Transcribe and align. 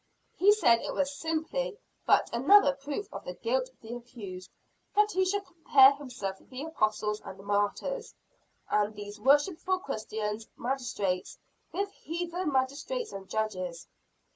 He 0.35 0.51
said 0.51 0.81
it 0.81 0.95
was 0.95 1.15
simply 1.15 1.77
but 2.07 2.27
another 2.33 2.73
proof 2.73 3.07
of 3.13 3.23
the 3.23 3.35
guilt 3.35 3.69
of 3.69 3.79
the 3.81 3.93
accused, 3.93 4.49
that 4.95 5.11
he 5.11 5.23
should 5.23 5.45
compare 5.45 5.91
himself 5.93 6.39
with 6.39 6.49
the 6.49 6.63
apostles 6.63 7.21
and 7.21 7.37
the 7.37 7.43
martyrs; 7.43 8.15
and 8.67 8.95
these 8.95 9.19
worshipful 9.21 9.77
Christian 9.77 10.39
magistrates 10.57 11.37
with 11.71 11.91
heathen 11.91 12.51
magistrates 12.51 13.13
and 13.13 13.29
judges. 13.29 13.87